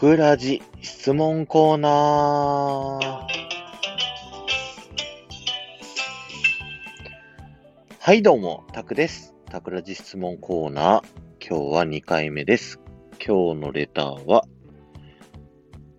[0.00, 3.26] くらじ質問コーナー。
[7.98, 9.34] はい、どうも、タクです。
[9.50, 11.46] タクラジ質問コーナー。
[11.46, 12.80] 今日は2回目です。
[13.22, 14.46] 今日のレターは、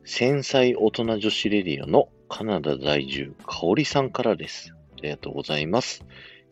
[0.04, 4.74] 繊細大人女子レディオのカナダ在住、かおりさんからです。
[4.74, 6.04] ありがとうございます。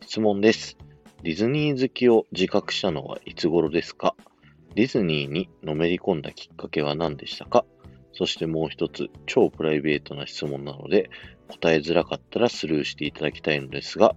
[0.02, 0.78] 質問です。
[1.24, 4.14] ディズニー好きを自覚したのはいつ頃ですか？
[4.74, 7.64] ディズニーにのめり込んだきっかけは何でしたか？
[8.12, 11.10] そしてもう一つ、超プライベートな質問なので、
[11.48, 14.14] 答えづらかったらスルーしていただきたいのですが、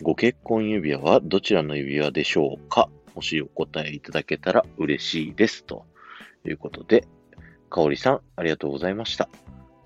[0.00, 2.88] ご結婚指輪はどちらの指輪でしょうか？
[3.14, 5.64] もしお答えいただけたら嬉しいです。
[5.64, 5.84] と
[6.46, 7.04] いうことで、
[7.68, 9.28] かおりさん、ありがとうございました。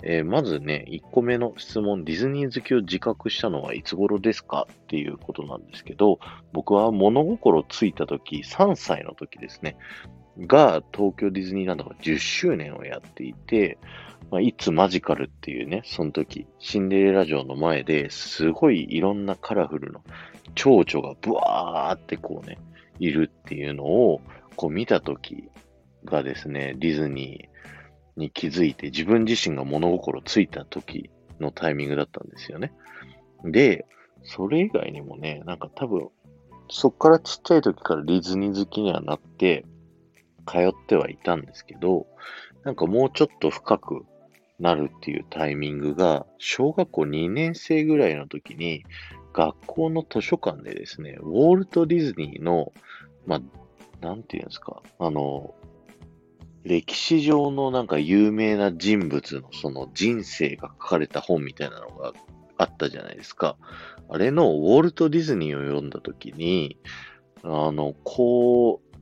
[0.02, 6.18] えーまずね、1個目の質問、ディズニー好きを自覚したのはいつ頃ですかっていうことなんですけど、
[6.52, 9.76] 僕は物心ついた時、3歳の時ですね、
[10.40, 13.78] が東京ディズニーランドが10周年をやっていて、
[14.30, 20.00] まあ、いつマジカルっていうね、その時、シンデレラ城の前ですごいいろんなカラフルな
[20.54, 22.58] 蝶々がブワーってこうね、
[22.98, 24.20] いるっていうのを
[24.56, 25.48] こう見た時
[26.04, 27.56] がですね、ディズニー
[28.16, 32.72] に気づいて自分自身が物心ついた時のタイミングだったんですよね。
[33.44, 33.86] で、
[34.22, 36.08] それ以外にもね、なんか多分、
[36.68, 39.64] そっからちっちゃい時からディズニー好きにはなって、
[40.46, 42.06] 通ってはいたんですけど、
[42.64, 44.06] なんかもうちょっと深く
[44.58, 48.84] なるっていうタイミングが、小学校2年生ぐらいの時に、
[49.32, 52.72] 学校の図書館でですね、ウォルト・ディズニーの、
[53.26, 53.40] まあ、
[54.04, 55.54] なんていうんですか、あの、
[56.66, 62.12] 歴史上のなんか有名な人物のその人生が書かれた本みたいなのが
[62.58, 63.56] あったじゃないですか。
[64.08, 66.76] あれのウォルト・ディズニーを読んだ時に、
[67.44, 68.98] あの、こう、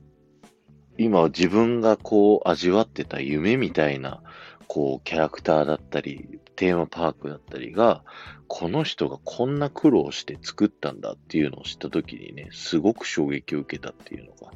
[0.99, 4.23] 今自分がこう味わってた夢みたいな、
[4.67, 8.05] こうキャラクターだったり、テーマパークだったりが、
[8.47, 14.53] この人がこんな苦労して作ったんだっていうのを知った時にね、すごく衝撃を受けたっていうのが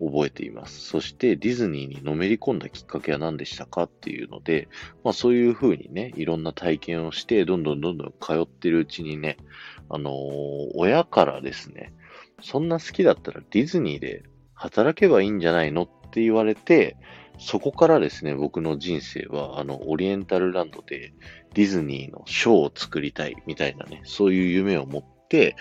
[0.00, 0.80] 覚えています。
[0.80, 4.68] そしてディズニーにのめり込んだきっかけは何でしたかっていうので、
[5.04, 9.38] まあそういうふうにね、いろんな体験をして、どんどんどんどん通ってるうちにね、
[9.88, 10.14] あのー
[10.74, 11.92] 親からですね、
[12.42, 14.24] そんな好きだったらディズニーで
[14.54, 16.96] 働けばいいんじゃないのって言われて、
[17.38, 21.12] そこからですね、僕の人生は、あの、オリエンタルランドで
[21.54, 25.56] ディズニーのショーを作りたいみたいなね、そういう夢を持って、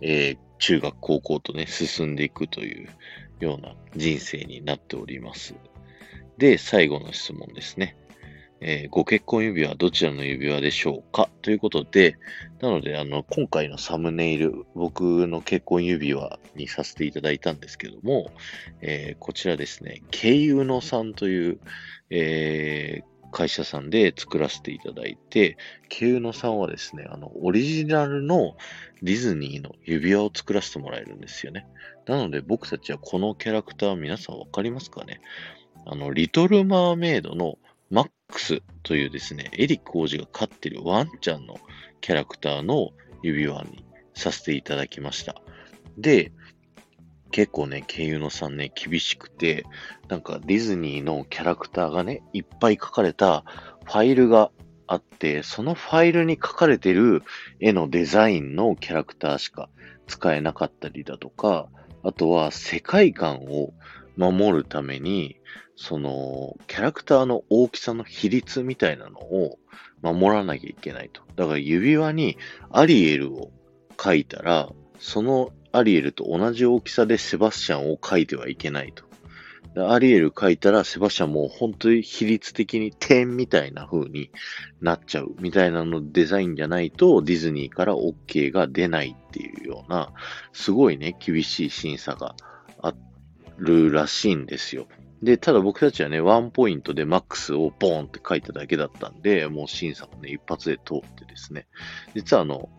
[0.00, 2.88] えー中学、高校とね、進んでいくという
[3.40, 5.54] ような人生になっております。
[6.38, 7.96] で、最後の質問ですね。
[8.60, 11.28] えーご結婚指輪はどちらの指輪でしょうか？
[11.42, 12.16] ということで、
[12.62, 18.30] なので、あの、今回のサムネイル、僕の結婚指輪にさせていただいたんですけども、
[18.80, 21.60] えーこちらですね、ケイウノさんという、
[22.08, 25.56] えー会社さんで作らせていただいて、
[25.88, 28.56] ケイウノさんはですね、あの、オリジナルの
[29.02, 31.66] ディズニーの指輪を作らせてもらえるんですよね。
[32.06, 35.20] なので、僕たちはこのキャラクター、皆さんわかりますかね？
[35.84, 37.58] あの、リトル・マーメイドの
[37.90, 41.58] マックスというですね、エリック王子が飼ってるワンちゃんの
[42.00, 42.90] キャラクターの
[43.22, 43.84] 指輪に
[44.14, 45.40] させていただきました。
[45.98, 46.32] で、
[47.30, 49.64] 結構ね、ケイユノさんね、厳しくて、
[50.08, 53.44] なんかディズニーのキャラクターがね、いっぱい書かれた
[53.84, 54.50] ファイルが
[54.86, 57.22] あって、そのファイルに書かれてる
[57.60, 59.68] 絵のデザインのキャラクターしか
[60.06, 61.68] 使えなかったりだとか、
[62.02, 63.72] あとは世界観を
[64.16, 65.36] 守るために、
[65.76, 69.58] その、キャラクターの大きさの比率みたいなのを
[70.00, 71.22] 守らなきゃいけないと。
[71.36, 72.38] だから指輪に
[72.70, 73.50] アリエルを
[74.02, 79.04] 書いたら、そのアリエルと同じ大きさでセバスチャンを書いてはいけないと。
[79.78, 84.30] アリエル書いたらセバスチャンもう本当に比率的に点みたいな風に
[84.80, 90.12] なっちゃうみたいなのデザインじゃないとディズニーから OK が出ないっていうような、
[90.54, 92.34] すごいね、厳しい審査が
[92.80, 92.94] あ
[93.58, 94.86] るらしいんですよ。
[95.22, 101.66] で、ただ僕たちはね、ワンポイントでマックスをボーンって書いただけだったんで、もう審査もね、一発で通ってですね。
[102.14, 102.70] 実はあの、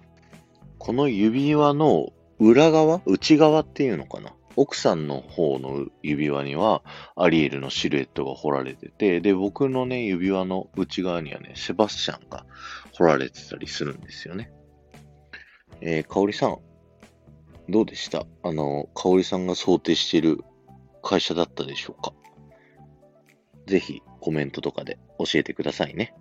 [0.79, 3.01] この指輪の裏側？
[3.05, 4.33] 内側っていうのかな？
[4.55, 6.83] 奥さんの方の指輪には
[7.15, 12.45] アリエルのシルエットが彫られてて、で、僕のね、指輪の内側にはね、セバスチャンが
[12.93, 14.51] 彫られてたりするんですよね。
[15.81, 16.57] えー、かおりさん、
[17.69, 18.25] どうでした？
[18.43, 20.43] あの、かおりさんが想定している
[21.03, 22.13] 会社だったでしょうか？
[23.67, 26.15] ぜひコメントとかで教えてくださいね。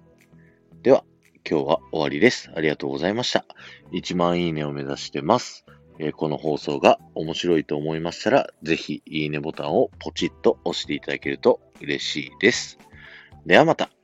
[0.82, 1.04] では、
[1.48, 2.50] 今日は終わりです。
[2.54, 3.46] ありがとうございました。
[3.92, 5.64] 1万いいねを目指してます。
[6.14, 12.78] この放送が面白いと思いましたら、ぜひいいねボタンをポチッと押していただけると嬉しいです。
[13.46, 13.95] ではまた。